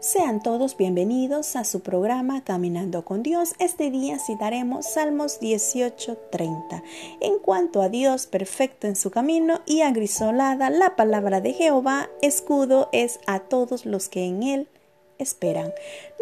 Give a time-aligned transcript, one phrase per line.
[0.00, 3.54] Sean todos bienvenidos a su programa Caminando con Dios.
[3.58, 6.84] Este día citaremos Salmos 18:30.
[7.20, 12.88] En cuanto a Dios perfecto en su camino y agrisolada la palabra de Jehová, escudo
[12.92, 14.68] es a todos los que en él
[15.18, 15.72] esperan.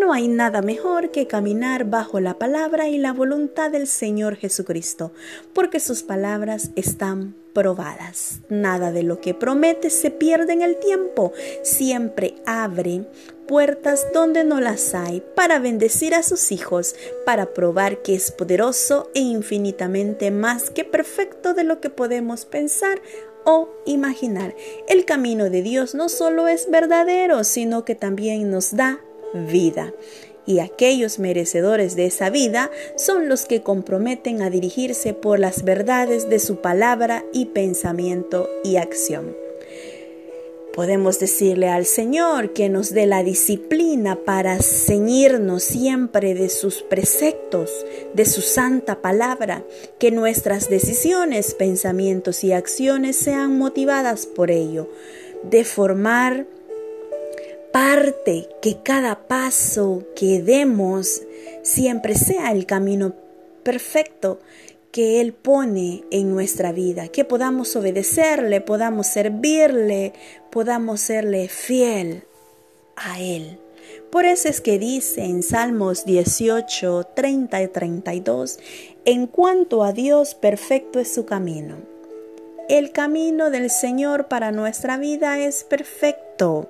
[0.00, 5.12] No hay nada mejor que caminar bajo la palabra y la voluntad del Señor Jesucristo,
[5.52, 8.40] porque sus palabras están probadas.
[8.48, 11.32] Nada de lo que promete se pierde en el tiempo.
[11.62, 13.06] Siempre abre
[13.46, 16.94] puertas donde no las hay para bendecir a sus hijos,
[17.24, 23.00] para probar que es poderoso e infinitamente más que perfecto de lo que podemos pensar
[23.44, 24.54] o imaginar.
[24.88, 29.00] El camino de Dios no solo es verdadero, sino que también nos da
[29.34, 29.92] vida.
[30.46, 36.28] Y aquellos merecedores de esa vida son los que comprometen a dirigirse por las verdades
[36.28, 39.43] de su palabra y pensamiento y acción.
[40.74, 47.70] Podemos decirle al Señor que nos dé la disciplina para ceñirnos siempre de sus preceptos,
[48.12, 49.62] de su santa palabra,
[50.00, 54.90] que nuestras decisiones, pensamientos y acciones sean motivadas por ello,
[55.44, 56.48] de formar
[57.72, 61.22] parte, que cada paso que demos
[61.62, 63.14] siempre sea el camino
[63.62, 64.40] perfecto
[64.94, 70.12] que Él pone en nuestra vida, que podamos obedecerle, podamos servirle,
[70.52, 72.22] podamos serle fiel
[72.94, 73.58] a Él.
[74.12, 78.60] Por eso es que dice en Salmos 18, 30 y 32,
[79.04, 81.78] en cuanto a Dios perfecto es su camino.
[82.68, 86.68] El camino del Señor para nuestra vida es perfecto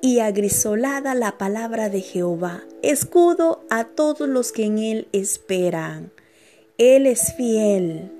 [0.00, 6.12] y agrisolada la palabra de Jehová, escudo a todos los que en Él esperan.
[6.78, 8.10] Él es fiel.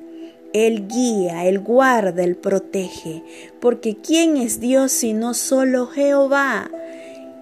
[0.52, 3.24] Él guía, Él guarda, Él protege.
[3.60, 6.70] Porque ¿quién es Dios sino solo Jehová?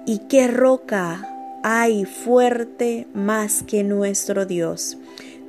[0.07, 1.29] ¿Y qué roca
[1.63, 4.97] hay fuerte más que nuestro Dios?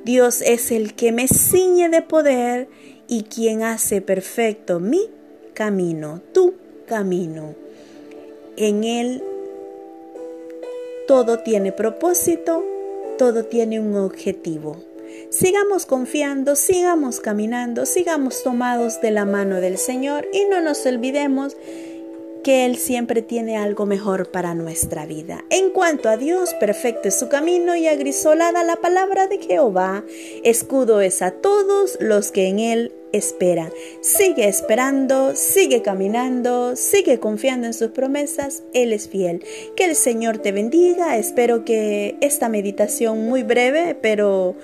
[0.04, 2.68] Dios es el que me ciñe de poder
[3.08, 5.08] y quien hace perfecto mi
[5.54, 6.52] camino, tu
[6.86, 7.54] camino.
[8.58, 9.22] En Él
[11.08, 12.62] todo tiene propósito,
[13.16, 14.93] todo tiene un objetivo.
[15.30, 21.56] Sigamos confiando, sigamos caminando, sigamos tomados de la mano del Señor y no nos olvidemos
[22.44, 25.44] que Él siempre tiene algo mejor para nuestra vida.
[25.50, 30.04] En cuanto a Dios, perfecto es su camino y agrisolada la palabra de Jehová.
[30.44, 33.72] Escudo es a todos los que en Él esperan.
[34.02, 38.62] Sigue esperando, sigue caminando, sigue confiando en sus promesas.
[38.74, 39.42] Él es fiel.
[39.74, 41.16] Que el Señor te bendiga.
[41.16, 44.54] Espero que esta meditación muy breve, pero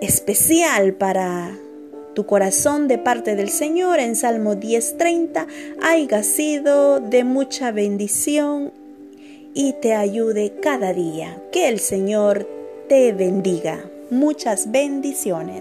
[0.00, 1.56] especial para
[2.14, 5.46] tu corazón de parte del Señor en Salmo 10:30
[5.82, 8.72] haya sido de mucha bendición
[9.54, 11.42] y te ayude cada día.
[11.52, 12.48] Que el Señor
[12.88, 13.90] te bendiga.
[14.10, 15.56] Muchas bendiciones.